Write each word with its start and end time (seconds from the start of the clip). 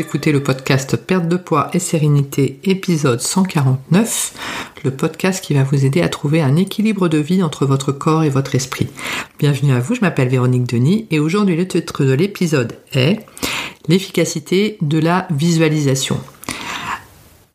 Écoutez 0.00 0.32
le 0.32 0.42
podcast 0.42 0.96
Perte 0.96 1.28
de 1.28 1.36
poids 1.36 1.68
et 1.74 1.78
sérénité, 1.78 2.58
épisode 2.64 3.20
149, 3.20 4.32
le 4.82 4.90
podcast 4.92 5.44
qui 5.44 5.52
va 5.52 5.62
vous 5.62 5.84
aider 5.84 6.00
à 6.00 6.08
trouver 6.08 6.40
un 6.40 6.56
équilibre 6.56 7.08
de 7.08 7.18
vie 7.18 7.42
entre 7.42 7.66
votre 7.66 7.92
corps 7.92 8.24
et 8.24 8.30
votre 8.30 8.54
esprit. 8.54 8.88
Bienvenue 9.38 9.74
à 9.74 9.78
vous, 9.78 9.94
je 9.94 10.00
m'appelle 10.00 10.30
Véronique 10.30 10.66
Denis 10.70 11.06
et 11.10 11.18
aujourd'hui 11.18 11.54
le 11.54 11.68
titre 11.68 12.02
de 12.06 12.14
l'épisode 12.14 12.78
est 12.94 13.26
l'efficacité 13.88 14.78
de 14.80 14.98
la 14.98 15.28
visualisation. 15.30 16.18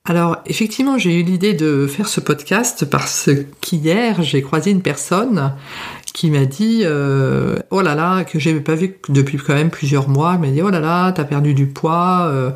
Alors 0.05 0.37
effectivement, 0.45 0.99
j'ai 0.99 1.19
eu 1.19 1.23
l'idée 1.23 1.55
de 1.55 1.87
faire 1.87 2.07
ce 2.07 2.19
podcast 2.19 2.85
parce 2.85 3.27
qu'hier, 3.59 4.21
j'ai 4.21 4.43
croisé 4.43 4.69
une 4.69 4.83
personne 4.83 5.55
qui 6.15 6.31
m'a 6.31 6.45
dit 6.45 6.83
euh, 6.83 7.57
oh 7.71 7.81
là 7.81 7.93
là 7.93 8.23
que 8.23 8.39
j'avais 8.39 8.61
pas 8.61 8.75
vu 8.75 8.95
depuis 9.09 9.37
quand 9.37 9.53
même 9.53 9.69
plusieurs 9.69 10.07
mois. 10.07 10.35
Elle 10.35 10.39
m'a 10.39 10.47
dit 10.47 10.61
oh 10.61 10.69
là 10.69 10.79
là 10.79 11.11
t'as 11.11 11.25
perdu 11.25 11.53
du 11.53 11.67
poids 11.67 12.27
euh. 12.29 12.51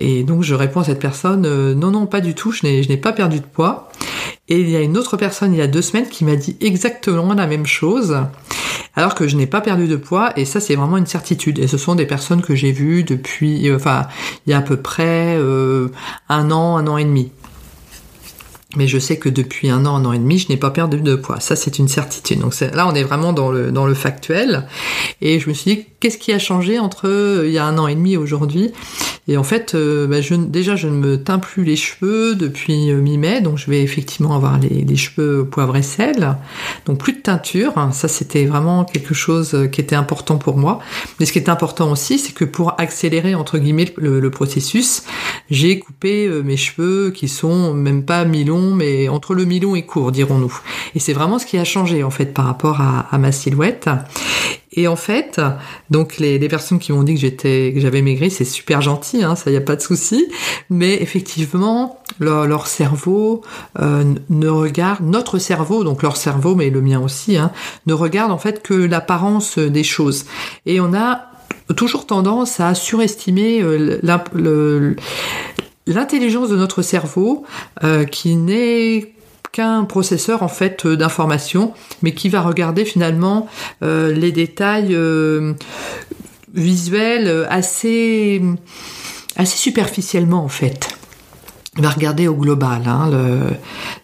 et 0.00 0.24
donc 0.24 0.42
je 0.42 0.54
réponds 0.54 0.80
à 0.80 0.84
cette 0.84 0.98
personne 0.98 1.44
euh, 1.44 1.74
non 1.74 1.90
non 1.90 2.06
pas 2.06 2.22
du 2.22 2.34
tout 2.34 2.52
je 2.52 2.64
n'ai 2.64 2.82
je 2.82 2.88
n'ai 2.88 2.96
pas 2.96 3.12
perdu 3.12 3.40
de 3.40 3.44
poids. 3.44 3.92
Et 4.48 4.60
il 4.60 4.70
y 4.70 4.76
a 4.76 4.80
une 4.80 4.96
autre 4.96 5.18
personne 5.18 5.52
il 5.52 5.58
y 5.58 5.62
a 5.62 5.66
deux 5.66 5.82
semaines 5.82 6.08
qui 6.08 6.24
m'a 6.24 6.36
dit 6.36 6.56
exactement 6.62 7.34
la 7.34 7.46
même 7.46 7.66
chose 7.66 8.16
alors 8.94 9.14
que 9.14 9.28
je 9.28 9.36
n'ai 9.36 9.46
pas 9.46 9.60
perdu 9.60 9.88
de 9.88 9.96
poids 9.96 10.32
et 10.38 10.46
ça 10.46 10.58
c'est 10.58 10.74
vraiment 10.74 10.96
une 10.96 11.06
certitude 11.06 11.58
et 11.58 11.66
ce 11.66 11.76
sont 11.76 11.96
des 11.96 12.06
personnes 12.06 12.40
que 12.40 12.54
j'ai 12.54 12.72
vues 12.72 13.04
depuis 13.04 13.70
enfin 13.74 14.06
il 14.46 14.52
y 14.52 14.54
a 14.54 14.58
à 14.58 14.62
peu 14.62 14.78
près 14.78 15.38
un 16.30 16.50
an 16.50 16.78
un 16.78 16.86
an 16.86 16.96
et 16.96 17.04
demi 17.04 17.30
mais 18.76 18.86
je 18.86 18.98
sais 18.98 19.18
que 19.18 19.28
depuis 19.28 19.70
un 19.70 19.86
an, 19.86 19.96
un 19.96 20.04
an 20.04 20.12
et 20.12 20.18
demi, 20.18 20.38
je 20.38 20.48
n'ai 20.48 20.56
pas 20.56 20.70
perdu 20.70 21.00
de 21.00 21.14
poids. 21.14 21.40
Ça, 21.40 21.56
c'est 21.56 21.78
une 21.78 21.88
certitude. 21.88 22.40
Donc 22.40 22.58
là, 22.60 22.86
on 22.86 22.94
est 22.94 23.02
vraiment 23.02 23.32
dans 23.32 23.50
le, 23.50 23.72
dans 23.72 23.86
le 23.86 23.94
factuel. 23.94 24.66
Et 25.20 25.40
je 25.40 25.48
me 25.48 25.54
suis 25.54 25.74
dit, 25.74 25.86
qu'est-ce 26.00 26.18
qui 26.18 26.32
a 26.32 26.38
changé 26.38 26.78
entre 26.78 27.08
euh, 27.08 27.46
il 27.46 27.52
y 27.52 27.58
a 27.58 27.64
un 27.64 27.78
an 27.78 27.88
et 27.88 27.94
demi 27.94 28.12
et 28.12 28.16
aujourd'hui? 28.16 28.72
Et 29.28 29.36
en 29.36 29.42
fait, 29.42 29.74
euh, 29.74 30.06
bah, 30.06 30.18
déjà, 30.48 30.76
je 30.76 30.86
ne 30.86 30.94
me 30.94 31.22
teins 31.22 31.40
plus 31.40 31.64
les 31.64 31.74
cheveux 31.74 32.36
depuis 32.36 32.92
euh, 32.92 33.00
mi-mai, 33.00 33.40
donc 33.40 33.58
je 33.58 33.68
vais 33.68 33.82
effectivement 33.82 34.36
avoir 34.36 34.58
les, 34.58 34.96
cheveux 34.96 35.44
poivre 35.44 35.76
et 35.76 35.82
sel. 35.82 36.36
Donc 36.86 36.98
plus 36.98 37.12
de 37.12 37.18
teinture. 37.18 37.74
Ça, 37.92 38.08
c'était 38.08 38.44
vraiment 38.44 38.84
quelque 38.84 39.14
chose 39.14 39.68
qui 39.72 39.80
était 39.80 39.96
important 39.96 40.36
pour 40.38 40.56
moi. 40.56 40.78
Mais 41.18 41.26
ce 41.26 41.32
qui 41.32 41.38
est 41.38 41.48
important 41.48 41.90
aussi, 41.90 42.18
c'est 42.18 42.32
que 42.32 42.44
pour 42.44 42.80
accélérer 42.80 43.34
entre 43.34 43.58
guillemets 43.58 43.92
le, 43.96 44.20
le 44.20 44.30
processus, 44.30 45.02
j'ai 45.50 45.78
coupé 45.78 46.28
mes 46.44 46.56
cheveux 46.56 47.10
qui 47.10 47.28
sont 47.28 47.74
même 47.74 48.04
pas 48.04 48.24
mi-longs 48.24 48.65
mais 48.74 49.08
entre 49.08 49.34
le 49.34 49.44
mi-long 49.44 49.74
et 49.74 49.84
court, 49.84 50.12
dirons-nous. 50.12 50.54
Et 50.94 51.00
c'est 51.00 51.12
vraiment 51.12 51.38
ce 51.38 51.46
qui 51.46 51.58
a 51.58 51.64
changé 51.64 52.02
en 52.02 52.10
fait 52.10 52.26
par 52.26 52.46
rapport 52.46 52.80
à, 52.80 53.18
ma 53.18 53.32
silhouette. 53.32 53.88
Et 54.72 54.88
en 54.88 54.96
fait, 54.96 55.40
donc 55.90 56.18
les, 56.18 56.38
personnes 56.48 56.78
qui 56.78 56.92
m'ont 56.92 57.02
dit 57.02 57.14
que 57.14 57.80
j'avais 57.80 58.02
maigri, 58.02 58.30
c'est 58.30 58.44
super 58.44 58.82
gentil, 58.82 59.22
hein, 59.22 59.34
ça 59.34 59.50
y 59.50 59.56
a 59.56 59.60
pas 59.60 59.76
de 59.76 59.80
souci. 59.80 60.26
Mais 60.68 61.00
effectivement, 61.02 61.98
leur, 62.20 62.66
cerveau 62.66 63.42
euh, 63.80 64.04
ne 64.28 64.48
regarde 64.48 65.04
notre 65.04 65.38
cerveau, 65.38 65.84
donc 65.84 66.02
leur 66.02 66.16
cerveau, 66.16 66.54
mais 66.54 66.70
le 66.70 66.82
mien 66.82 67.00
aussi, 67.00 67.36
hein, 67.36 67.52
ne 67.86 67.94
regarde 67.94 68.32
en 68.32 68.38
fait 68.38 68.62
que 68.62 68.74
l'apparence 68.74 69.58
des 69.58 69.84
choses. 69.84 70.26
Et 70.66 70.80
on 70.80 70.92
a 70.92 71.26
toujours 71.74 72.06
tendance 72.06 72.60
à 72.60 72.74
surestimer 72.74 73.60
euh, 73.62 74.94
l'intelligence 75.86 76.48
de 76.48 76.56
notre 76.56 76.82
cerveau 76.82 77.44
euh, 77.84 78.04
qui 78.04 78.36
n'est 78.36 79.12
qu'un 79.52 79.84
processeur 79.84 80.42
en 80.42 80.48
fait 80.48 80.86
d'informations, 80.86 81.72
mais 82.02 82.12
qui 82.12 82.28
va 82.28 82.42
regarder 82.42 82.84
finalement 82.84 83.48
euh, 83.82 84.12
les 84.12 84.32
détails 84.32 84.94
euh, 84.94 85.54
visuels 86.52 87.46
assez 87.48 88.42
assez 89.36 89.56
superficiellement 89.56 90.44
en 90.44 90.48
fait. 90.48 90.88
Il 91.78 91.82
va 91.82 91.90
regarder 91.90 92.26
au 92.26 92.34
global 92.34 92.84
hein, 92.86 93.10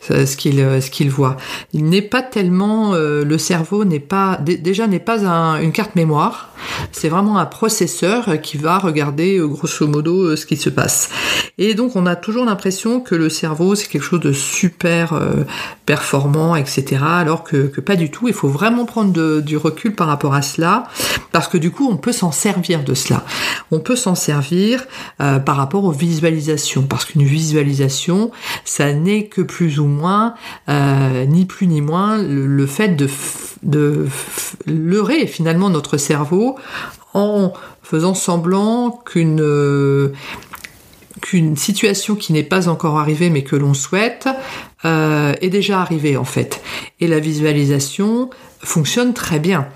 ce 0.03 0.37
qu'il 0.37 0.57
ce 0.57 1.05
voit. 1.09 1.39
Il 1.73 1.87
n'est 1.87 2.03
pas 2.03 2.21
tellement 2.21 2.93
le 2.93 3.39
cerveau 3.39 3.87
n'est 3.87 3.99
pas 3.99 4.39
déjà 4.43 4.87
n'est 4.87 4.99
pas 4.99 5.27
un, 5.27 5.59
une 5.59 5.73
carte 5.73 5.95
mémoire 5.95 6.53
c'est 6.93 7.09
vraiment 7.09 7.39
un 7.39 7.47
processeur 7.47 8.41
qui 8.41 8.57
va 8.57 8.79
regarder 8.79 9.39
euh, 9.39 9.47
grosso 9.47 9.87
modo 9.87 10.23
euh, 10.23 10.37
ce 10.37 10.47
qui 10.47 10.57
se 10.57 10.71
passe. 10.71 11.11
Et 11.59 11.75
donc 11.75 11.97
on 11.97 12.07
a 12.07 12.17
toujours 12.17 12.45
l'impression 12.45 13.01
que 13.01 13.15
le 13.15 13.29
cerveau 13.29 13.75
c'est 13.75 13.89
quelque 13.89 14.03
chose 14.03 14.21
de 14.21 14.33
super 14.33 15.13
euh, 15.13 15.45
performant, 15.87 16.57
etc. 16.57 17.03
Alors 17.03 17.45
que, 17.45 17.67
pas 17.81 17.97
du 17.97 18.11
tout. 18.11 18.29
Il 18.29 18.35
faut 18.35 18.49
vraiment 18.49 18.85
prendre 18.85 19.41
du 19.41 19.57
recul 19.57 19.95
par 19.95 20.07
rapport 20.07 20.35
à 20.35 20.43
cela, 20.43 20.85
parce 21.33 21.49
que 21.49 21.59
du 21.59 21.71
coup 21.71 21.89
on 21.91 21.97
peut 21.97 22.13
s'en 22.13 22.33
servir 22.33 22.85
de 22.85 22.95
cela. 22.95 23.25
On 23.71 23.81
peut 23.81 23.97
s'en 23.97 24.15
servir 24.15 24.85
par 25.19 25.57
rapport 25.57 25.85
aux 25.85 25.93
visualisations, 25.93 26.83
parce 26.83 27.05
qu'une 27.05 27.25
visualisation, 27.25 28.31
ça 28.65 28.93
n'est 28.93 29.27
que 29.27 29.43
plus 29.43 29.81
ou 29.81 29.87
moins, 29.87 30.35
ni 30.69 31.45
plus 31.47 31.67
ni 31.67 31.81
moins, 31.81 32.23
le, 32.23 32.67
fait 32.67 32.91
de, 32.91 33.09
de 33.63 34.07
leurrer 34.67 35.27
finalement 35.27 35.71
notre 35.71 35.97
cerveau 35.97 36.57
en 37.15 37.53
faisant 37.83 38.15
semblant 38.15 38.91
qu'une 39.05 39.41
euh, 39.43 40.13
qu'une 41.23 41.57
situation 41.57 42.15
qui 42.15 42.35
n'est 42.35 42.43
pas 42.43 42.69
encore 42.69 42.99
arrivée 42.99 43.31
mais 43.31 43.43
que 43.43 43.57
l'on 43.57 43.73
souhaite 43.73 44.29
euh, 44.85 45.33
est 45.41 45.49
déjà 45.49 45.81
arrivée 45.81 46.19
en 46.19 46.25
fait. 46.25 46.61
Et 47.01 47.07
la 47.07 47.19
visualisation 47.19 48.29
fonctionne 48.61 49.15
très 49.15 49.39
bien. 49.39 49.69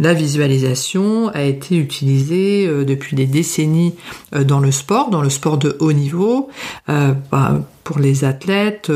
La 0.00 0.14
visualisation 0.14 1.28
a 1.28 1.42
été 1.42 1.76
utilisée 1.76 2.66
euh, 2.66 2.84
depuis 2.84 3.14
des 3.14 3.26
décennies 3.26 3.94
dans 4.32 4.60
le 4.60 4.70
sport, 4.70 5.10
dans 5.10 5.20
le 5.20 5.28
sport 5.28 5.58
de 5.58 5.76
haut 5.80 5.92
niveau, 5.92 6.48
bah, 6.88 7.60
pour 7.84 7.98
les 7.98 8.24
athlètes, 8.24 8.90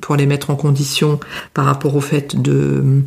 pour 0.00 0.14
les 0.14 0.26
mettre 0.26 0.50
en 0.50 0.56
condition 0.56 1.18
par 1.54 1.64
rapport 1.64 1.96
au 1.96 2.00
fait 2.00 2.40
de 2.40 3.02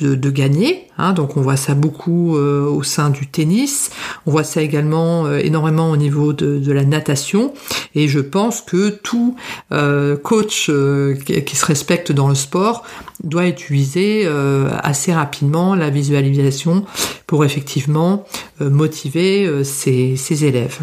de, 0.00 0.30
gagner. 0.30 0.88
Hein, 0.98 1.12
donc 1.12 1.36
on 1.36 1.40
voit 1.40 1.56
ça 1.56 1.74
beaucoup 1.74 2.36
euh, 2.36 2.66
au 2.66 2.82
sein 2.82 3.10
du 3.10 3.26
tennis. 3.26 3.90
On 4.26 4.30
voit 4.30 4.44
ça 4.44 4.62
également 4.62 5.26
euh, 5.26 5.38
énormément 5.38 5.90
au 5.90 5.96
niveau 5.96 6.32
de, 6.32 6.72
la 6.72 6.84
natation. 6.84 7.52
Et 7.94 8.08
je 8.08 8.20
pense 8.20 8.60
que 8.60 8.90
tout 8.90 9.36
euh, 9.72 10.16
coach 10.16 10.70
qui, 11.24 11.56
se 11.56 11.66
respecte 11.66 12.10
dans 12.10 12.28
le 12.28 12.34
sport 12.34 12.84
doit 13.22 13.46
utiliser 13.46 14.26
assez 14.82 15.12
rapidement 15.12 15.74
la 15.76 15.90
visualisation 15.90 16.84
pour 17.26 17.44
effectivement 17.44 18.24
motiver 18.60 19.62
ses 19.62 20.44
élèves. 20.44 20.80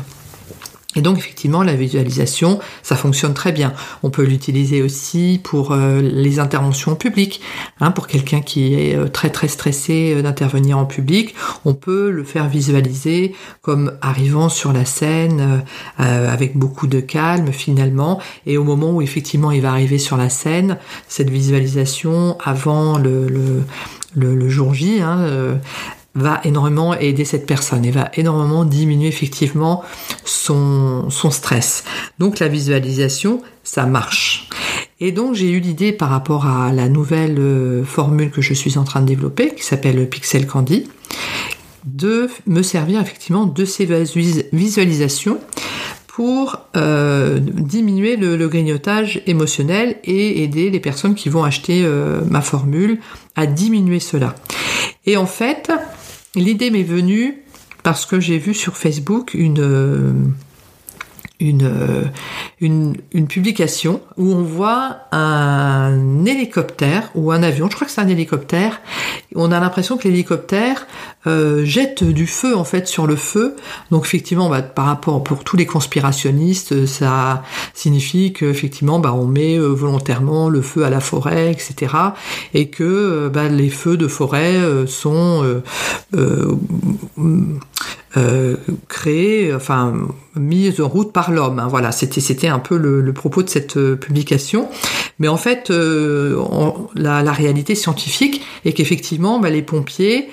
Et 0.96 1.02
donc 1.02 1.18
effectivement, 1.18 1.64
la 1.64 1.74
visualisation, 1.74 2.60
ça 2.84 2.98
fonctionne 2.98 3.34
très 3.34 3.54
bien. 3.54 3.74
On 4.04 4.10
peut 4.10 4.24
l'utiliser 4.24 4.82
aussi 4.82 5.40
pour 5.42 5.72
euh, 5.72 6.02
les 6.02 6.40
interventions 6.40 6.96
publiques. 6.96 7.42
Hein, 7.80 7.92
pour 7.92 8.08
quelqu'un 8.08 8.42
qui 8.42 8.74
est 8.74 8.96
euh, 8.96 9.08
très 9.08 9.30
très 9.30 9.48
stressé 9.48 10.14
euh, 10.16 10.22
d'intervenir 10.22 10.78
en 10.78 10.86
public, 10.86 11.34
on 11.64 11.74
peut 11.74 12.10
le 12.10 12.26
faire 12.26 12.50
visualiser 12.50 13.34
comme 13.62 13.94
arrivant 14.02 14.50
sur 14.50 14.74
la 14.74 14.86
scène 14.86 15.64
avec 15.98 16.58
beaucoup 16.58 16.88
de 16.88 17.00
calme 17.00 17.52
finalement. 17.52 18.20
Et 18.46 18.58
au 18.58 18.64
moment 18.64 18.92
où 18.92 19.02
effectivement 19.02 19.52
il 19.52 19.62
va 19.62 19.72
arriver 19.72 19.98
sur 19.98 20.18
la 20.18 20.30
scène, 20.30 20.78
cette 21.08 21.30
visualisation 21.30 22.38
avant 22.44 22.98
le, 22.98 23.28
le, 23.28 23.64
le, 24.16 24.50
jour 24.50 24.74
J, 24.74 25.02
hein, 25.02 25.60
va 26.14 26.42
énormément 26.44 26.94
aider 26.94 27.24
cette 27.24 27.46
personne 27.46 27.86
et 27.86 27.92
va 27.92 28.12
énormément 28.16 28.66
diminuer 28.66 29.08
effectivement 29.08 29.84
son, 30.26 31.10
son 31.10 31.32
stress. 31.32 31.84
Donc 32.20 32.40
la 32.40 32.48
visualisation, 32.48 33.42
ça 33.64 33.86
marche. 33.86 34.50
Et 35.00 35.12
donc 35.12 35.36
j'ai 35.36 35.50
eu 35.52 35.60
l'idée 35.60 35.94
par 35.94 36.10
rapport 36.10 36.46
à 36.46 36.72
la 36.74 36.90
nouvelle 36.90 37.40
euh, 37.40 37.84
formule 37.84 38.30
que 38.30 38.42
je 38.42 38.54
suis 38.54 38.78
en 38.78 38.84
train 38.84 39.02
de 39.02 39.08
développer, 39.08 39.56
qui 39.56 39.64
s'appelle 39.64 40.08
Pixel 40.10 40.46
Candy, 40.46 40.90
de 41.86 42.28
me 42.46 42.62
servir 42.62 43.02
effectivement 43.02 43.46
de 43.46 43.66
ces 43.66 43.86
visualisations 44.54 45.40
pour 46.08 46.58
euh, 46.76 47.40
diminuer 47.40 48.18
le, 48.18 48.48
grignotage 48.50 49.22
émotionnel 49.28 49.96
et 50.04 50.44
aider 50.44 50.70
les 50.70 50.80
personnes 50.82 51.16
qui 51.16 51.30
vont 51.30 51.44
acheter 51.44 51.84
euh, 51.84 52.22
ma 52.30 52.42
formule 52.42 53.00
à 53.36 53.46
diminuer 53.46 54.00
cela. 54.00 54.36
Et 55.06 55.16
en 55.16 55.26
fait, 55.26 55.72
L'idée 56.36 56.72
m'est 56.72 56.84
venue 56.84 57.44
parce 57.84 58.06
que 58.06 58.20
j'ai 58.20 58.38
vu 58.38 58.54
sur 58.54 58.78
Facebook 58.78 59.34
une, 59.34 60.34
euh, 61.42 61.62
euh, 61.64 62.04
une, 62.60 62.96
une, 63.12 63.28
publication 63.28 64.02
où 64.18 64.32
on 64.34 64.44
voit 64.44 64.98
un 65.12 66.26
hélicoptère 66.26 67.10
ou 67.16 67.32
un 67.32 67.42
avion, 67.42 67.70
je 67.70 67.76
crois 67.76 67.88
que 67.88 67.94
c'est 67.94 68.02
un 68.02 68.08
hélicoptère, 68.08 68.82
on 69.36 69.52
a 69.52 69.60
l'impression 69.60 69.98
que 69.98 70.08
l'hélicoptère 70.08 70.86
euh, 71.26 71.66
jette 71.66 72.04
du 72.04 72.28
feu 72.28 72.56
en 72.56 72.64
fait 72.64 72.88
sur 72.88 73.08
le 73.08 73.16
feu. 73.16 73.56
Donc 73.90 74.06
effectivement, 74.06 74.50
bah, 74.50 74.62
par 74.62 74.86
rapport 74.86 75.24
pour 75.24 75.44
tous 75.44 75.58
les 75.58 75.66
conspirationnistes, 75.66 76.86
ça 76.86 77.44
signifie 77.74 78.34
qu'effectivement, 78.34 79.00
bah, 79.00 79.14
on 79.14 79.26
met 79.26 79.58
euh, 79.58 79.68
volontairement 79.68 80.50
le 80.50 80.62
feu 80.62 80.84
à 80.84 80.90
la 80.90 81.00
forêt, 81.00 81.52
etc. 81.52 81.96
Et 82.54 82.70
que 82.70 83.30
bah, 83.34 83.48
les 83.48 83.70
feux 83.70 83.98
de 83.98 84.08
forêt 84.08 84.60
sont 84.88 85.62
créée, 88.88 89.54
enfin 89.54 89.94
mise 90.36 90.82
en 90.82 90.88
route 90.88 91.14
par 91.14 91.32
l'homme. 91.32 91.60
Hein. 91.60 91.68
Voilà, 91.70 91.92
c'était 91.92 92.22
c'était 92.22 92.48
un 92.48 92.60
peu 92.60 92.78
le, 92.78 93.14
propos 93.14 93.44
de 93.44 93.50
cette 93.50 93.80
publication. 93.96 94.70
Mais 95.20 95.28
en 95.28 95.38
fait, 95.38 95.70
la, 95.70 97.24
la, 97.24 97.32
réalité 97.32 97.76
scientifique 97.76 98.42
est 98.66 98.74
qu'effectivement, 98.74 99.40
bah, 99.40 99.50
les 99.50 99.62
pompiers 99.62 100.30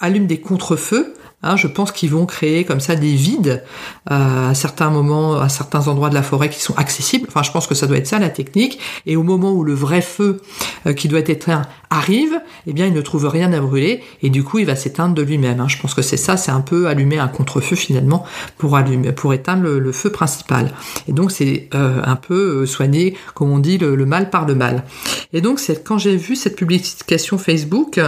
allument 0.00 0.26
des 0.26 0.40
contre-feux 0.40 1.14
Hein, 1.44 1.56
je 1.56 1.66
pense 1.66 1.90
qu'ils 1.90 2.10
vont 2.10 2.24
créer 2.24 2.64
comme 2.64 2.78
ça 2.78 2.94
des 2.94 3.14
vides 3.14 3.64
euh, 4.10 4.50
à 4.50 4.54
certains 4.54 4.90
moments, 4.90 5.40
à 5.40 5.48
certains 5.48 5.88
endroits 5.88 6.08
de 6.08 6.14
la 6.14 6.22
forêt 6.22 6.48
qui 6.48 6.60
sont 6.60 6.76
accessibles. 6.76 7.26
Enfin, 7.28 7.42
je 7.42 7.50
pense 7.50 7.66
que 7.66 7.74
ça 7.74 7.88
doit 7.88 7.96
être 7.96 8.06
ça 8.06 8.20
la 8.20 8.30
technique. 8.30 8.78
Et 9.06 9.16
au 9.16 9.24
moment 9.24 9.50
où 9.50 9.64
le 9.64 9.74
vrai 9.74 10.02
feu 10.02 10.40
euh, 10.86 10.92
qui 10.92 11.08
doit 11.08 11.18
être 11.18 11.30
éteint 11.30 11.62
arrive, 11.92 12.40
eh 12.66 12.72
bien, 12.72 12.86
il 12.86 12.92
ne 12.92 13.00
trouve 13.00 13.26
rien 13.26 13.52
à 13.52 13.60
brûler 13.60 14.02
et 14.22 14.30
du 14.30 14.42
coup, 14.42 14.58
il 14.58 14.66
va 14.66 14.76
s'éteindre 14.76 15.14
de 15.14 15.22
lui-même. 15.22 15.60
Hein. 15.60 15.68
Je 15.68 15.78
pense 15.78 15.94
que 15.94 16.02
c'est 16.02 16.16
ça, 16.16 16.36
c'est 16.36 16.50
un 16.50 16.60
peu 16.60 16.88
allumer 16.88 17.18
un 17.18 17.28
contre-feu 17.28 17.76
finalement 17.76 18.24
pour 18.58 18.76
allumer, 18.76 19.12
pour 19.12 19.34
éteindre 19.34 19.64
le, 19.64 19.92
feu 19.92 20.10
principal. 20.10 20.72
Et 21.06 21.12
donc, 21.12 21.30
c'est 21.30 21.68
euh, 21.74 22.00
un 22.04 22.16
peu 22.16 22.64
soigner, 22.66 23.16
comme 23.34 23.50
on 23.50 23.58
dit, 23.58 23.78
le, 23.78 24.06
mal 24.06 24.30
par 24.30 24.46
le 24.46 24.54
mal. 24.54 24.84
Et 25.32 25.40
donc, 25.40 25.60
c'est 25.60 25.84
quand 25.84 25.98
j'ai 25.98 26.16
vu 26.16 26.34
cette 26.34 26.56
publication 26.56 27.38
Facebook, 27.38 28.00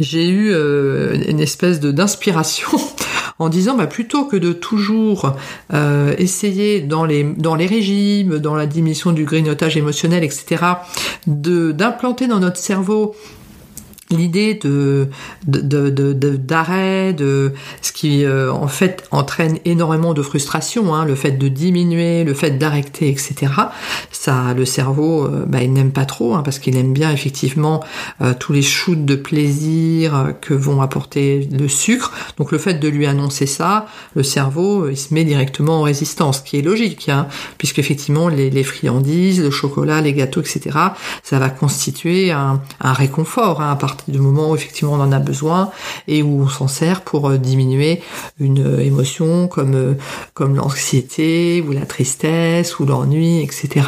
j'ai 0.00 0.28
eu 0.28 0.52
une 0.52 1.40
espèce 1.40 1.80
d'inspiration 1.80 2.68
en 3.38 3.48
disant 3.48 3.76
bah, 3.76 3.86
plutôt 3.86 4.24
que 4.24 4.36
de 4.36 4.52
toujours 4.52 5.34
euh, 5.72 6.14
essayer 6.18 6.80
dans 6.80 7.04
les, 7.04 7.24
dans 7.24 7.54
les 7.54 7.66
régimes, 7.66 8.38
dans 8.38 8.54
la 8.54 8.66
diminution 8.66 9.12
du 9.12 9.24
grignotage 9.24 9.76
émotionnel, 9.76 10.24
etc., 10.24 10.64
d'implanter 11.26 12.26
dans 12.26 12.40
notre 12.40 12.56
cerveau 12.56 13.14
l'idée 14.10 14.54
de 14.54 15.08
d'arrêt, 15.46 17.12
de, 17.12 17.52
ce 17.82 17.92
qui 17.92 18.24
euh, 18.24 18.52
en 18.52 18.68
fait 18.68 19.04
entraîne 19.10 19.58
énormément 19.64 20.14
de 20.14 20.22
frustration, 20.22 20.94
hein, 20.94 21.04
le 21.04 21.14
fait 21.14 21.32
de 21.32 21.48
diminuer, 21.48 22.24
le 22.24 22.34
fait 22.34 22.52
d'arrêter, 22.52 23.08
etc. 23.08 23.52
Ça, 24.10 24.54
le 24.54 24.64
cerveau, 24.64 25.24
euh, 25.24 25.44
bah, 25.46 25.62
il 25.62 25.72
n'aime 25.72 25.92
pas 25.92 26.04
trop 26.04 26.34
hein, 26.34 26.42
parce 26.42 26.58
qu'il 26.58 26.76
aime 26.76 26.92
bien 26.92 27.12
effectivement 27.12 27.84
euh, 28.20 28.34
tous 28.38 28.52
les 28.52 28.62
shoots 28.62 29.04
de 29.04 29.14
plaisir 29.14 30.34
que 30.40 30.54
vont 30.54 30.80
apporter 30.80 31.48
le 31.52 31.68
sucre. 31.68 32.12
Donc 32.38 32.52
le 32.52 32.58
fait 32.58 32.74
de 32.74 32.88
lui 32.88 33.06
annoncer 33.06 33.46
ça, 33.46 33.86
le 34.14 34.22
cerveau, 34.22 34.88
il 34.88 34.96
se 34.96 35.12
met 35.12 35.24
directement 35.24 35.80
en 35.80 35.82
résistance, 35.82 36.38
ce 36.38 36.42
qui 36.42 36.58
est 36.58 36.62
logique, 36.62 37.08
hein, 37.08 37.26
puisque 37.58 37.78
effectivement 37.78 38.28
les, 38.28 38.50
les, 38.50 38.64
friandises, 38.64 39.42
le 39.42 39.50
chocolat, 39.50 40.00
les 40.00 40.12
gâteaux, 40.12 40.40
etc. 40.40 40.76
Ça 41.22 41.38
va 41.38 41.50
constituer 41.50 42.30
un, 42.30 42.60
un 42.80 42.92
réconfort 42.92 43.60
hein, 43.60 43.70
à 43.70 43.76
du 44.08 44.18
moment 44.18 44.50
où 44.50 44.54
effectivement 44.54 44.92
on 44.94 45.00
en 45.00 45.12
a 45.12 45.18
besoin 45.18 45.70
et 46.06 46.22
où 46.22 46.42
on 46.42 46.48
s'en 46.48 46.68
sert 46.68 47.02
pour 47.02 47.28
euh, 47.28 47.38
diminuer 47.38 48.02
une 48.38 48.64
euh, 48.64 48.84
émotion 48.84 49.48
comme 49.48 49.74
euh, 49.74 49.94
comme 50.34 50.56
l'anxiété 50.56 51.64
ou 51.66 51.72
la 51.72 51.86
tristesse 51.86 52.78
ou 52.78 52.86
l'ennui, 52.86 53.40
etc. 53.42 53.86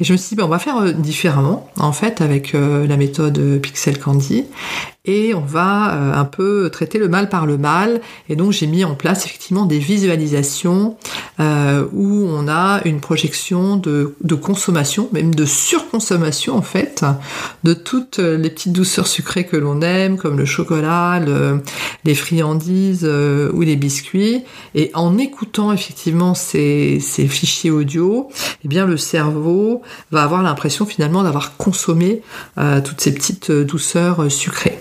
Et 0.00 0.04
je 0.04 0.12
me 0.12 0.18
suis 0.18 0.30
dit, 0.30 0.34
ben, 0.36 0.44
on 0.44 0.48
va 0.48 0.58
faire 0.58 0.94
différemment 0.94 1.68
en 1.78 1.92
fait 1.92 2.20
avec 2.20 2.54
la 2.54 2.96
méthode 2.96 3.60
Pixel 3.60 3.98
Candy 3.98 4.46
et 5.04 5.34
on 5.34 5.40
va 5.40 5.94
euh, 5.94 6.14
un 6.14 6.24
peu 6.24 6.70
traiter 6.70 6.98
le 6.98 7.08
mal 7.08 7.28
par 7.28 7.44
le 7.44 7.58
mal. 7.58 8.00
Et 8.28 8.36
donc 8.36 8.52
j'ai 8.52 8.68
mis 8.68 8.84
en 8.84 8.94
place 8.94 9.26
effectivement 9.26 9.66
des 9.66 9.80
visualisations 9.80 10.96
euh, 11.40 11.84
où 11.92 12.28
on 12.28 12.46
a 12.46 12.80
une 12.84 13.00
projection 13.00 13.76
de, 13.76 14.14
consommation, 14.40 15.08
même 15.12 15.34
de 15.34 15.44
surconsommation 15.44 16.56
en 16.56 16.62
fait, 16.62 17.04
de 17.64 17.74
toutes 17.74 18.18
les 18.18 18.48
petites 18.48 18.72
douceurs 18.72 19.08
sucrées 19.08 19.44
que 19.44 19.56
l'on 19.56 19.82
aime, 19.82 20.18
comme 20.18 20.38
le 20.38 20.44
chocolat, 20.44 21.20
les 22.04 22.14
friandises 22.14 23.02
euh, 23.02 23.50
ou 23.52 23.62
les 23.62 23.76
biscuits. 23.76 24.44
Et 24.76 24.92
en 24.94 25.18
écoutant 25.18 25.72
effectivement 25.72 26.34
ces, 26.34 27.00
ces 27.00 27.26
fichiers 27.26 27.72
audio, 27.72 28.28
eh 28.64 28.68
bien 28.68 28.86
le 28.86 28.96
cerveau 28.96 29.82
va 30.12 30.22
avoir 30.22 30.44
l'impression 30.44 30.86
finalement 30.86 31.24
d'avoir 31.24 31.56
consommé 31.56 32.22
toutes 32.84 33.00
ces 33.00 33.12
petites 33.12 33.50
douceurs 33.50 34.30
sucrées. 34.30 34.78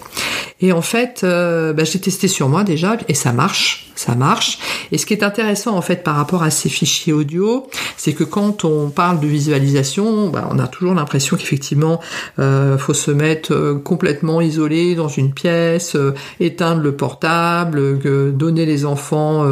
Et 0.61 0.71
en 0.71 0.81
fait, 0.81 1.21
euh, 1.23 1.73
bah, 1.73 1.83
j'ai 1.83 1.99
testé 1.99 2.27
sur 2.27 2.47
moi 2.47 2.63
déjà 2.63 2.97
et 3.07 3.15
ça 3.15 3.33
marche, 3.33 3.91
ça 3.95 4.13
marche. 4.13 4.59
Et 4.91 4.97
ce 4.97 5.05
qui 5.05 5.13
est 5.13 5.23
intéressant 5.23 5.75
en 5.75 5.81
fait 5.81 6.03
par 6.03 6.15
rapport 6.15 6.43
à 6.43 6.51
ces 6.51 6.69
fichiers 6.69 7.13
audio, 7.13 7.67
c'est 7.97 8.13
que 8.13 8.23
quand 8.23 8.63
on 8.63 8.89
parle 8.89 9.19
de 9.19 9.27
visualisation, 9.27 10.29
bah, 10.29 10.47
on 10.51 10.59
a 10.59 10.67
toujours 10.67 10.93
l'impression 10.93 11.35
qu'effectivement, 11.35 11.99
euh, 12.39 12.77
faut 12.77 12.93
se 12.93 13.11
mettre 13.11 13.53
euh, 13.53 13.75
complètement 13.75 14.39
isolé 14.39 14.95
dans 14.95 15.07
une 15.07 15.33
pièce, 15.33 15.95
euh, 15.95 16.13
éteindre 16.39 16.81
le 16.81 16.95
portable, 16.95 17.99
donner 18.33 18.65
les 18.65 18.85
enfants 18.85 19.45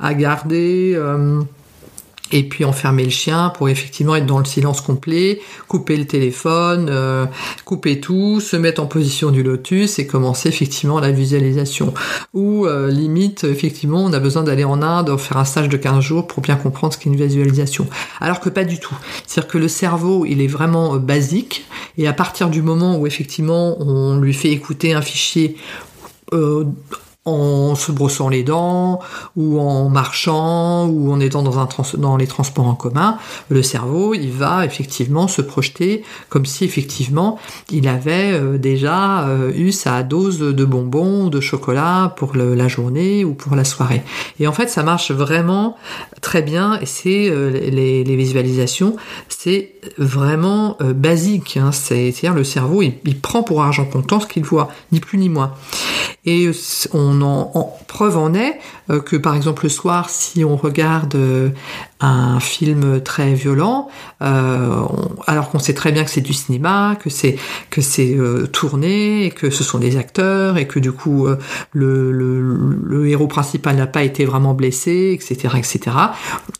à 0.00 0.14
garder 0.14 0.98
et 2.32 2.42
puis 2.42 2.64
enfermer 2.64 3.04
le 3.04 3.10
chien 3.10 3.50
pour 3.50 3.68
effectivement 3.68 4.16
être 4.16 4.26
dans 4.26 4.38
le 4.38 4.44
silence 4.44 4.80
complet, 4.80 5.40
couper 5.66 5.96
le 5.96 6.06
téléphone, 6.06 6.88
euh, 6.90 7.26
couper 7.64 8.00
tout, 8.00 8.40
se 8.40 8.56
mettre 8.56 8.82
en 8.82 8.86
position 8.86 9.30
du 9.30 9.42
lotus 9.42 9.98
et 9.98 10.06
commencer 10.06 10.48
effectivement 10.48 11.00
la 11.00 11.10
visualisation. 11.10 11.94
Ou 12.34 12.66
euh, 12.66 12.90
limite, 12.90 13.44
effectivement, 13.44 14.04
on 14.04 14.12
a 14.12 14.20
besoin 14.20 14.42
d'aller 14.42 14.64
en 14.64 14.82
Inde, 14.82 15.16
faire 15.18 15.38
un 15.38 15.44
stage 15.44 15.68
de 15.68 15.76
15 15.76 16.00
jours 16.00 16.26
pour 16.26 16.42
bien 16.42 16.56
comprendre 16.56 16.92
ce 16.92 16.98
qu'est 16.98 17.10
une 17.10 17.16
visualisation. 17.16 17.86
Alors 18.20 18.40
que 18.40 18.48
pas 18.48 18.64
du 18.64 18.78
tout. 18.78 18.96
C'est-à-dire 19.26 19.50
que 19.50 19.58
le 19.58 19.68
cerveau, 19.68 20.24
il 20.26 20.40
est 20.40 20.46
vraiment 20.46 20.94
euh, 20.94 20.98
basique 20.98 21.66
et 21.96 22.06
à 22.06 22.12
partir 22.12 22.50
du 22.50 22.62
moment 22.62 22.96
où 22.96 23.06
effectivement 23.06 23.76
on 23.80 24.18
lui 24.18 24.34
fait 24.34 24.50
écouter 24.50 24.92
un 24.92 25.02
fichier 25.02 25.56
en 27.28 27.74
se 27.74 27.92
brossant 27.92 28.28
les 28.28 28.42
dents 28.42 29.00
ou 29.36 29.60
en 29.60 29.88
marchant 29.88 30.86
ou 30.86 31.12
en 31.12 31.20
étant 31.20 31.42
dans, 31.42 31.58
un 31.58 31.68
dans 31.98 32.16
les 32.16 32.26
transports 32.26 32.66
en 32.66 32.74
commun, 32.74 33.18
le 33.48 33.62
cerveau 33.62 34.14
il 34.14 34.30
va 34.30 34.64
effectivement 34.64 35.28
se 35.28 35.42
projeter 35.42 36.02
comme 36.28 36.46
si 36.46 36.64
effectivement 36.64 37.38
il 37.70 37.88
avait 37.88 38.32
euh, 38.32 38.58
déjà 38.58 39.28
euh, 39.28 39.52
eu 39.54 39.72
sa 39.72 40.02
dose 40.02 40.38
de 40.38 40.64
bonbons 40.64 41.28
de 41.28 41.40
chocolat 41.40 42.14
pour 42.16 42.36
la 42.36 42.68
journée 42.68 43.24
ou 43.24 43.34
pour 43.34 43.56
la 43.56 43.64
soirée. 43.64 44.02
Et 44.40 44.46
en 44.46 44.52
fait 44.52 44.68
ça 44.68 44.82
marche 44.82 45.10
vraiment 45.10 45.76
très 46.20 46.42
bien 46.42 46.78
et 46.80 46.86
c'est 46.86 47.28
euh, 47.30 47.50
les, 47.50 48.16
visualisations 48.18 48.96
c'est 49.28 49.74
vraiment 49.96 50.76
basique. 50.80 51.56
Hein. 51.56 51.70
C'est-à-dire 51.72 52.34
le 52.34 52.44
cerveau 52.44 52.82
il 52.82 53.20
prend 53.20 53.42
pour 53.42 53.62
argent 53.62 53.84
comptant 53.84 54.20
ce 54.20 54.26
qu'il 54.26 54.44
voit, 54.44 54.70
ni 54.92 55.00
plus 55.00 55.18
ni 55.18 55.28
moins. 55.28 55.54
Et 56.30 56.50
on 56.92 57.22
en, 57.22 57.78
preuve 57.86 58.18
en 58.18 58.34
est 58.34 58.58
euh, 58.90 59.00
que 59.00 59.16
par 59.16 59.34
exemple 59.34 59.62
le 59.62 59.70
soir, 59.70 60.10
si 60.10 60.44
on 60.44 60.56
regarde 60.56 61.14
euh, 61.14 61.48
un 62.00 62.40
film 62.40 63.00
très 63.00 63.34
violent, 63.34 63.88
euh, 64.22 64.82
alors 65.26 65.50
qu'on 65.50 65.58
sait 65.58 65.74
très 65.74 65.92
bien 65.92 66.04
que 66.04 66.10
c'est 66.10 66.20
du 66.20 66.32
cinéma, 66.32 66.96
que 67.02 67.10
c'est 67.10 67.36
que 67.70 67.80
c'est 67.80 68.16
tourné, 68.52 69.24
et 69.24 69.30
que 69.30 69.50
ce 69.50 69.64
sont 69.64 69.78
des 69.78 69.96
acteurs, 69.96 70.58
et 70.58 70.66
que 70.66 70.78
du 70.78 70.92
coup 70.92 71.26
le, 71.72 72.12
le, 72.12 73.08
héros 73.08 73.26
principal 73.26 73.76
n'a 73.76 73.86
pas 73.86 74.02
été 74.02 74.24
vraiment 74.24 74.54
blessé, 74.54 75.12
etc., 75.14 75.54
etc. 75.56 75.96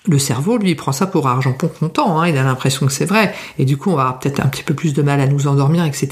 Le 0.06 0.18
cerveau, 0.18 0.56
lui, 0.56 0.74
prend 0.74 0.92
ça 0.92 1.06
pour 1.06 1.28
argent 1.28 1.52
pour 1.52 1.72
comptant. 1.72 2.20
Hein, 2.20 2.28
il 2.28 2.36
a 2.36 2.42
l'impression 2.42 2.86
que 2.86 2.92
c'est 2.92 3.04
vrai, 3.04 3.34
et 3.58 3.64
du 3.64 3.76
coup, 3.76 3.90
on 3.90 3.96
va 3.96 4.18
peut-être 4.20 4.40
un 4.40 4.48
petit 4.48 4.62
peu 4.62 4.74
plus 4.74 4.94
de 4.94 5.02
mal 5.02 5.20
à 5.20 5.26
nous 5.26 5.46
endormir, 5.46 5.84
etc. 5.84 6.08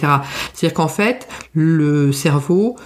C'est-à-dire 0.53 0.75
qu'en 0.75 0.89
fait, 0.89 1.29
le 1.55 2.13
cerveau 2.13 2.77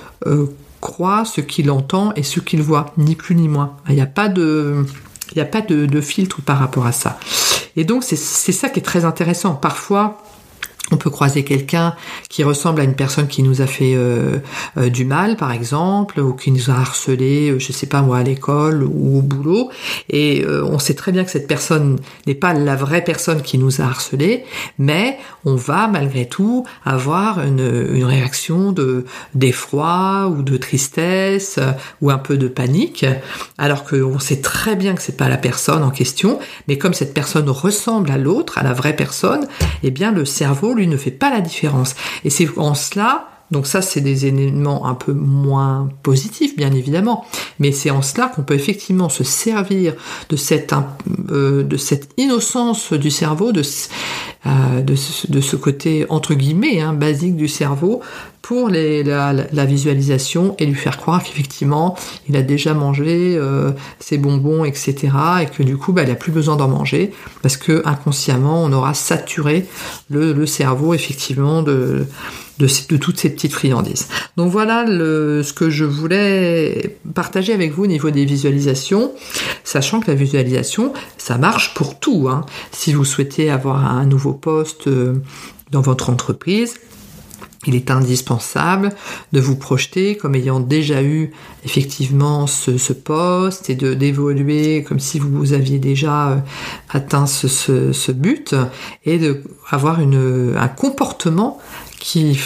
croit 0.81 1.25
ce 1.25 1.41
qu'il 1.41 1.71
entend 1.71 2.13
et 2.17 2.23
ce 2.23 2.41
qu'il 2.41 2.63
voit, 2.63 2.93
ni 2.97 3.15
plus 3.15 3.35
ni 3.35 3.49
moins. 3.49 3.77
Il 3.89 3.95
n'y 3.95 4.01
a 4.01 4.07
pas 4.07 4.29
de, 4.29 4.85
il 5.33 5.37
n'y 5.37 5.43
a 5.43 5.47
pas 5.47 5.61
de, 5.61 6.01
filtre 6.01 6.41
par 6.43 6.59
rapport 6.59 6.87
à 6.87 6.93
ça. 6.93 7.19
Et 7.77 7.85
donc 7.85 8.03
c'est 8.05 8.17
ça 8.17 8.69
qui 8.69 8.81
est 8.81 8.83
très 8.83 9.05
intéressant. 9.05 9.55
Parfois, 9.55 10.23
on 10.91 10.97
peut 10.97 11.11
croiser 11.11 11.45
quelqu'un 11.45 11.95
qui 12.29 12.45
ressemble 12.45 12.81
à 12.81 12.85
une 12.85 12.95
personne 12.95 13.29
qui 13.29 13.43
nous 13.43 13.61
a 13.61 13.67
fait 13.67 13.95
euh, 13.95 14.39
euh, 14.77 14.89
du 14.89 15.05
mal, 15.05 15.37
par 15.37 15.53
exemple, 15.53 16.21
ou 16.21 16.33
qui 16.33 16.51
nous 16.51 16.71
a 16.71 16.75
harcelé, 16.75 17.51
euh, 17.51 17.59
je 17.59 17.73
sais 17.73 17.87
pas 17.87 18.03
moi, 18.03 18.19
à 18.19 18.23
l'école 18.23 18.83
ou 18.83 19.19
au 19.19 19.23
boulot, 19.23 19.71
et 20.09 20.45
on 20.47 20.79
sait 20.79 20.95
très 20.95 21.13
bien 21.13 21.25
que 21.25 21.31
cette 21.31 21.47
personne 21.47 21.99
n'est 22.27 22.35
pas 22.35 22.53
la 22.53 22.77
vraie 22.77 23.03
personne 23.03 23.43
qui 23.43 23.59
nous 23.59 23.81
a 23.81 23.85
harcelé, 23.85 24.45
mais 24.79 25.19
on 25.45 25.55
va 25.55 25.89
malgré 25.89 26.27
tout 26.27 26.65
avoir 26.85 27.41
une, 27.41 27.89
une 27.93 28.05
réaction 28.05 28.73
de 28.73 29.05
d'effroi 29.35 30.29
ou 30.29 30.43
de 30.43 30.57
tristesse 30.57 31.59
ou 32.01 32.11
un 32.11 32.19
peu 32.19 32.37
de 32.37 32.49
panique, 32.49 33.07
alors 33.59 33.85
qu'on 33.85 34.19
sait 34.19 34.41
très 34.41 34.77
bien 34.77 34.95
que 34.95 35.03
c'est 35.03 35.17
pas 35.17 35.29
la 35.29 35.37
personne 35.37 35.83
en 35.83 35.91
question, 35.91 36.39
mais 36.69 36.79
comme 36.79 36.95
cette 36.95 37.15
personne 37.15 37.49
ressemble 37.49 38.11
à 38.11 38.19
l'autre, 38.19 38.59
à 38.59 38.63
la 38.63 38.73
vraie 38.73 38.97
personne, 38.97 39.47
eh 39.83 39.91
bien 39.91 40.13
le 40.13 40.25
cerveau 40.25 40.75
ne 40.89 40.97
fait 40.97 41.11
pas 41.11 41.31
la 41.31 41.41
différence. 41.41 41.95
Et 42.25 42.31
c'est 42.31 42.49
en 42.59 42.75
cela 42.75 43.27
donc 43.51 43.67
ça, 43.67 43.83
c'est 43.83 44.01
des 44.01 44.27
éléments 44.27 44.87
un 44.87 44.95
peu 44.95 45.13
moins 45.13 45.89
positifs, 46.03 46.57
bien 46.57 46.73
évidemment, 46.73 47.25
mais 47.59 47.73
c'est 47.73 47.91
en 47.91 48.03
cela 48.03 48.29
qu'on 48.29 48.43
peut 48.43 48.55
effectivement 48.55 49.09
se 49.09 49.25
servir 49.25 49.95
de 50.29 50.37
cette, 50.37 50.73
euh, 51.31 51.65
de 51.65 51.77
cette 51.77 52.11
innocence 52.17 52.93
du 52.93 53.11
cerveau, 53.11 53.51
de, 53.51 53.63
de, 54.45 54.95
ce, 54.95 55.57
côté 55.57 56.07
entre 56.09 56.33
guillemets 56.35 56.81
hein, 56.81 56.95
basique 56.95 57.37
du 57.37 57.47
cerveau 57.47 58.01
pour 58.43 58.71
la, 58.71 59.65
visualisation 59.65 60.57
et 60.59 60.67
lui 60.67 60.75
faire 60.75 60.97
croire 60.97 61.23
qu'effectivement 61.23 61.97
il 62.29 62.37
a 62.37 62.43
déjà 62.43 62.75
mangé 62.75 63.37
euh, 63.37 63.73
ses 63.99 64.19
bonbons, 64.19 64.65
etc. 64.65 65.09
et 65.43 65.47
que 65.47 65.63
du 65.63 65.77
coup 65.77 65.93
bah, 65.93 66.03
il 66.03 66.09
n'a 66.09 66.15
plus 66.15 66.33
besoin 66.33 66.57
d'en 66.57 66.69
manger 66.69 67.13
parce 67.43 67.57
que 67.57 67.83
inconsciemment 67.85 68.65
on 68.65 68.73
aura 68.73 68.95
saturé 68.95 69.67
le, 70.09 70.47
cerveau 70.47 70.95
effectivement 70.95 71.63
de, 71.63 72.07
toutes 72.59 73.19
ces 73.19 73.31
petites 73.31 73.53
friandises. 73.53 74.09
Donc 74.37 74.51
voilà 74.51 74.85
ce 74.87 75.53
que 75.53 75.71
je 75.71 75.85
voulais 75.85 76.99
partager 77.15 77.53
avec 77.53 77.73
vous 77.73 77.85
au 77.85 77.89
niveau 77.89 78.11
des 78.11 78.25
visualisations, 78.25 79.13
sachant 79.65 80.01
que 80.01 80.11
la 80.11 80.15
visualisation 80.15 80.93
ça 81.19 81.39
marche 81.39 81.75
pour 81.75 82.01
tout. 82.01 82.29
Hein. 82.29 82.45
Si 82.73 82.93
vous 82.93 83.05
souhaitez 83.05 83.51
avoir 83.51 83.87
un 83.87 84.07
nouveau 84.07 84.30
poste 84.33 84.87
euh, 84.87 85.15
dans 85.71 85.81
votre 85.81 86.11
entreprise, 86.11 86.75
il 87.67 87.75
est 87.75 87.91
indispensable 87.91 88.91
de 89.33 89.41
vous 89.41 89.57
projeter 89.57 90.17
comme 90.17 90.35
ayant 90.35 90.61
déjà 90.61 91.03
eu 91.03 91.31
effectivement 91.65 92.47
ce, 92.47 92.93
poste 92.93 93.69
et 93.69 93.75
de 93.75 93.93
d'évoluer 93.93 94.83
comme 94.83 94.99
si 94.99 95.19
vous 95.19 95.53
aviez 95.53 95.79
déjà 95.79 96.31
euh, 96.31 96.37
atteint 96.89 97.27
ce, 97.27 97.49
ce, 97.93 98.13
but 98.13 98.55
et 99.05 99.19
de 99.19 99.43
avoir 99.69 100.01
un 100.01 100.69
comportement 100.69 101.59
qui 101.99 102.41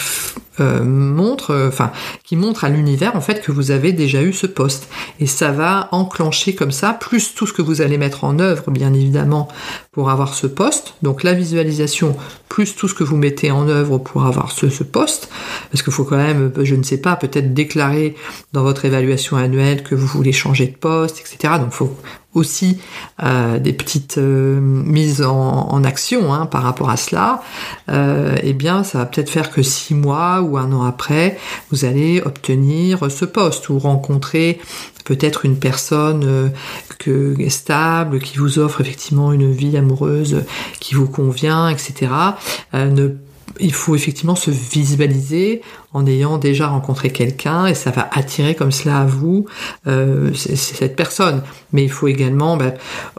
euh, 0.59 0.83
montre, 0.83 1.51
euh, 1.51 1.67
enfin, 1.67 1.91
qui 2.23 2.35
montre 2.35 2.63
à 2.63 2.69
l'univers 2.69 3.15
en 3.15 3.21
fait 3.21 3.41
que 3.41 3.51
vous 3.51 3.71
avez 3.71 3.91
déjà 3.93 4.21
eu 4.21 4.33
ce 4.33 4.47
poste. 4.47 4.89
Et 5.19 5.27
ça 5.27 5.51
va 5.51 5.89
enclencher 5.91 6.55
comme 6.55 6.71
ça, 6.71 6.93
plus 6.93 7.33
tout 7.35 7.47
ce 7.47 7.53
que 7.53 7.61
vous 7.61 7.81
allez 7.81 7.97
mettre 7.97 8.23
en 8.23 8.39
œuvre, 8.39 8.71
bien 8.71 8.93
évidemment, 8.93 9.47
pour 9.91 10.09
avoir 10.09 10.33
ce 10.33 10.47
poste. 10.47 10.95
Donc 11.01 11.23
la 11.23 11.33
visualisation, 11.33 12.15
plus 12.55 12.73
tout 12.73 12.87
ce 12.87 12.93
que 12.93 13.03
vous 13.03 13.17
mettez 13.17 13.51
en 13.51 13.67
œuvre 13.67 13.97
pour 13.97 14.25
avoir 14.25 14.49
ce, 14.53 14.67
poste. 14.81 15.27
Parce 15.71 15.83
qu'il 15.83 15.91
faut 15.91 16.05
quand 16.05 16.15
même, 16.15 16.53
je 16.63 16.75
ne 16.75 16.83
sais 16.83 17.01
pas, 17.01 17.17
peut-être 17.17 17.53
déclarer 17.53 18.15
dans 18.53 18.63
votre 18.63 18.85
évaluation 18.85 19.35
annuelle 19.35 19.83
que 19.83 19.93
vous 19.93 20.07
voulez 20.07 20.31
changer 20.31 20.67
de 20.67 20.77
poste, 20.77 21.19
etc. 21.19 21.55
Donc 21.59 21.71
il 21.71 21.75
faut 21.75 21.97
aussi 22.33 22.79
euh, 23.21 23.59
des 23.59 23.73
petites 23.73 24.19
euh, 24.19 24.57
mises 24.61 25.21
en, 25.21 25.83
action 25.83 26.33
hein, 26.33 26.45
par 26.45 26.63
rapport 26.63 26.89
à 26.89 26.95
cela, 26.95 27.43
euh, 27.89 28.37
eh 28.41 28.53
bien 28.53 28.85
ça 28.85 28.99
va 28.99 29.05
peut-être 29.05 29.29
faire 29.29 29.51
que 29.51 29.61
six 29.61 29.93
mois 29.93 30.39
ou 30.39 30.57
un 30.57 30.71
an 30.71 30.83
après, 30.83 31.37
vous 31.71 31.83
allez 31.83 32.21
obtenir 32.21 33.11
ce 33.11 33.25
poste 33.25 33.67
ou 33.67 33.79
rencontrer 33.79 34.61
peut-être 35.05 35.45
une 35.45 35.57
personne 35.57 36.51
que, 36.99 37.35
stable, 37.47 38.19
qui 38.19 38.37
vous 38.37 38.59
offre 38.59 38.81
effectivement 38.81 39.31
une 39.31 39.51
vie 39.51 39.77
amoureuse 39.77 40.43
qui 40.79 40.95
vous 40.95 41.07
convient, 41.07 41.69
etc. 41.69 42.11
ne 42.73 43.15
il 43.59 43.73
faut 43.73 43.95
effectivement 43.95 44.35
se 44.35 44.51
visualiser 44.51 45.61
en 45.93 46.05
ayant 46.05 46.37
déjà 46.37 46.67
rencontré 46.67 47.09
quelqu'un 47.09 47.67
et 47.67 47.73
ça 47.73 47.91
va 47.91 48.09
attirer 48.11 48.55
comme 48.55 48.71
cela 48.71 48.99
à 49.01 49.05
vous 49.05 49.45
euh, 49.87 50.33
cette 50.33 50.95
personne. 50.95 51.41
Mais 51.71 51.83
il 51.83 51.91
faut 51.91 52.07
également 52.07 52.57
bah, 52.57 52.73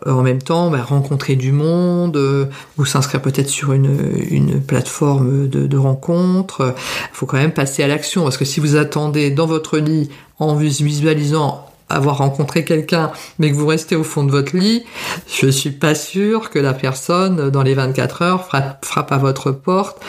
en 0.05 0.23
même 0.23 0.43
temps 0.43 0.71
bah, 0.71 0.83
rencontrer 0.83 1.37
du 1.37 1.53
monde 1.53 2.17
euh, 2.17 2.47
ou 2.77 2.85
s'inscrire 2.85 3.23
peut-être 3.23 3.49
sur 3.49 3.73
une, 3.73 3.99
une 4.31 4.61
plateforme 4.61 5.49
de, 5.49 5.67
de 5.67 5.77
rencontre. 5.77 6.75
Il 7.13 7.17
faut 7.17 7.27
quand 7.27 7.39
même 7.39 7.53
passer 7.53 7.83
à 7.83 7.89
l'action 7.89 8.25
parce 8.25 8.37
que 8.37 8.45
si 8.45 8.61
vous 8.61 8.77
attendez 8.77 9.31
dans 9.31 9.47
votre 9.47 9.79
lit 9.79 10.11
en 10.39 10.55
visualisant 10.55 11.67
avoir 11.89 12.19
rencontré 12.19 12.65
quelqu'un, 12.65 13.13
mais 13.39 13.51
que 13.51 13.57
vous 13.57 13.67
restez 13.67 13.97
au 13.97 14.05
fond 14.05 14.25
de 14.25 14.31
votre 14.31 14.57
lit, 14.57 14.85
je 15.33 15.47
suis 15.47 15.71
pas 15.71 15.95
sûr 15.95 16.51
que 16.51 16.59
la 16.59 16.75
personne, 16.75 17.51
dans 17.51 17.63
les 17.63 17.75
24 17.75 18.23
heures, 18.23 18.45
frappe, 18.45 19.13
à 19.13 19.19
votre 19.19 19.53
porte 19.53 20.03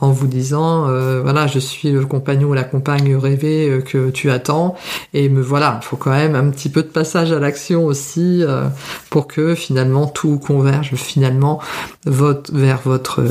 en 0.00 0.10
vous 0.10 0.26
disant, 0.26 0.88
euh, 0.88 1.22
voilà, 1.22 1.46
je 1.46 1.58
suis 1.58 1.90
le 1.90 2.04
compagnon 2.04 2.50
ou 2.50 2.52
la 2.52 2.64
compagne 2.64 3.16
rêvée 3.16 3.68
euh, 3.68 3.80
que 3.80 4.10
tu 4.10 4.30
attends. 4.30 4.76
Et 5.12 5.28
me 5.28 5.40
voilà, 5.40 5.80
il 5.82 5.84
faut 5.84 5.96
quand 5.96 6.10
même 6.10 6.34
un 6.34 6.50
petit 6.50 6.68
peu 6.68 6.82
de 6.82 6.88
passage 6.88 7.32
à 7.32 7.38
l'action 7.38 7.84
aussi 7.84 8.42
euh, 8.42 8.68
pour 9.10 9.26
que 9.26 9.54
finalement 9.54 10.06
tout 10.06 10.38
converge 10.38 10.94
finalement 10.94 11.60
vers 12.04 12.80
votre 12.84 13.22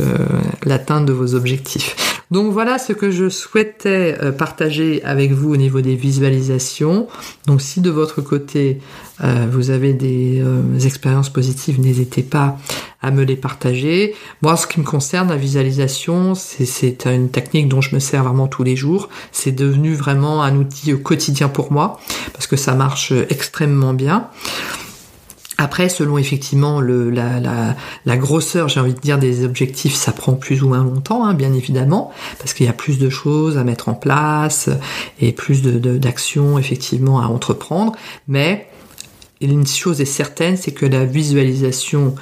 l'atteinte 0.64 1.06
de 1.06 1.14
vos 1.14 1.36
objectifs. 1.36 2.13
Donc 2.34 2.52
voilà 2.52 2.80
ce 2.80 2.94
que 2.94 3.12
je 3.12 3.30
souhaitais 3.30 4.18
euh, 4.20 4.32
partager 4.32 5.04
avec 5.04 5.34
vous 5.34 5.54
au 5.54 5.56
niveau 5.56 5.82
des 5.82 5.94
visualisations. 5.94 7.08
Donc 7.46 7.62
si 7.62 7.80
de 7.80 7.92
votre 7.92 8.24
côté 8.24 8.80
euh, 9.24 9.46
vous 9.52 9.70
avez 9.70 9.94
des 9.94 10.42
euh, 10.42 10.80
expériences 10.80 11.30
positives, 11.30 11.80
n'hésitez 11.80 12.24
pas 12.24 12.58
à 13.04 13.12
me 13.12 13.22
les 13.22 13.36
partager. 13.36 14.16
Moi, 14.42 14.58
ce 14.58 14.66
qui 14.66 14.80
me 14.80 14.84
concerne, 14.84 15.30
la 15.30 15.36
visualisation, 15.36 16.34
c'est 16.34 17.06
une 17.06 17.30
technique 17.30 17.70
dont 17.70 17.82
je 17.82 17.94
me 17.94 18.00
sers 18.00 18.24
vraiment 18.24 18.48
tous 18.48 18.64
les 18.64 18.76
jours. 18.76 19.10
C'est 19.32 19.52
devenu 19.52 19.94
vraiment 19.94 20.42
un 20.42 20.56
outil 20.56 21.00
quotidien 21.00 21.50
pour 21.50 21.72
moi 21.72 22.00
parce 22.34 22.48
que 22.48 22.56
ça 22.56 22.74
marche 22.74 23.14
extrêmement 23.30 23.94
bien. 23.94 24.30
Après, 25.58 25.88
selon 25.88 26.18
effectivement 26.18 26.82
la, 26.82 28.18
grosseur, 28.18 28.70
j'ai 28.70 28.80
envie 28.80 28.94
de 28.94 29.00
dire, 29.00 29.20
des 29.20 29.46
objectifs, 29.46 29.96
ça 29.96 30.12
prend 30.12 30.34
plus 30.34 30.64
ou 30.64 30.70
moins 30.70 30.84
longtemps, 30.84 31.26
hein, 31.26 31.34
bien 31.34 31.54
évidemment, 31.54 32.12
parce 32.40 32.54
qu'il 32.54 32.66
y 32.66 32.70
a 32.70 32.74
plus 32.74 32.98
de 32.98 33.10
choses 33.10 33.58
à 33.58 33.64
mettre 33.64 33.90
en 33.90 33.94
place 33.94 34.70
et 35.20 35.32
plus 35.32 35.62
d'actions 35.62 35.80
de, 35.80 35.98
d'actions 35.98 36.58
effectivement 36.58 37.22
à 37.22 37.28
entreprendre. 37.28 37.94
Mais 38.28 38.68
une 39.52 39.68
chose 39.68 40.02
est 40.02 40.06
certaine, 40.06 40.58
c'est 40.58 40.72
que 40.72 40.86
la 40.86 41.06
visualisation 41.06 42.16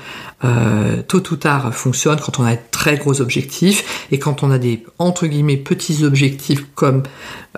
euh, 0.44 1.04
tôt 1.08 1.22
ou 1.32 1.36
tard 1.36 1.74
fonctionne 1.74 2.20
quand 2.20 2.40
on 2.40 2.44
a 2.44 2.56
de 2.56 2.62
très 2.72 2.98
gros 2.98 3.22
objectifs 3.22 4.08
et 4.12 4.18
quand 4.18 4.42
on 4.42 4.50
a 4.50 4.58
des 4.58 4.84
entre 4.98 5.28
guillemets 5.28 5.58
petits 5.58 6.04
objectifs 6.04 6.66
comme 6.74 7.04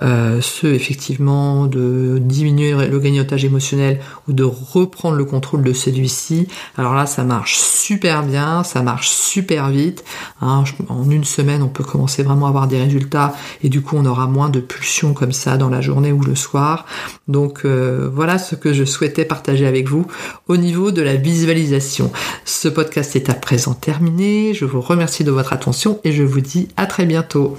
euh, 0.02 0.40
ceux 0.42 0.74
effectivement 0.74 1.66
de 1.66 2.18
diminuer 2.20 2.72
le 2.72 2.98
grignotage 2.98 3.44
émotionnel 3.44 4.00
ou 4.28 4.32
de 4.32 4.42
reprendre 4.42 5.16
le 5.16 5.24
contrôle 5.24 5.62
de 5.62 5.72
celui-ci. 5.72 6.48
Alors 6.76 6.94
là, 6.94 7.06
ça 7.06 7.22
marche 7.22 7.56
super 7.58 8.24
bien, 8.24 8.64
ça 8.64 8.82
marche 8.82 9.08
super 9.08 9.70
vite. 9.70 10.04
Hein. 10.42 10.64
en 10.88 11.08
une 11.08 11.24
semaine, 11.24 11.62
on 11.62 11.68
peut 11.68 11.84
commencer 11.84 12.22
vraiment 12.22 12.46
à 12.46 12.48
avoir 12.48 12.66
des 12.66 12.82
résultats 12.82 13.34
et 13.62 13.68
du 13.68 13.82
coup, 13.82 13.96
on 13.96 14.04
aura 14.04 14.26
moins 14.26 14.48
de 14.48 14.60
pulsions 14.60 15.14
comme 15.14 15.32
ça 15.32 15.56
dans 15.56 15.70
la 15.70 15.80
journée 15.80 16.12
ou 16.12 16.22
le 16.22 16.34
soir. 16.34 16.86
Donc 17.28 17.60
euh, 17.64 18.10
voilà 18.12 18.38
ce 18.38 18.56
que 18.56 18.72
je 18.72 18.84
souhaitais 18.84 19.24
avec 19.62 19.88
vous 19.88 20.06
au 20.48 20.56
niveau 20.56 20.90
de 20.90 21.02
la 21.02 21.16
visualisation. 21.16 22.10
Ce 22.44 22.68
podcast 22.68 23.14
est 23.16 23.30
à 23.30 23.34
présent 23.34 23.74
terminé. 23.74 24.54
Je 24.54 24.64
vous 24.64 24.80
remercie 24.80 25.24
de 25.24 25.30
votre 25.30 25.52
attention 25.52 26.00
et 26.04 26.12
je 26.12 26.22
vous 26.22 26.40
dis 26.40 26.68
à 26.76 26.86
très 26.86 27.06
bientôt. 27.06 27.56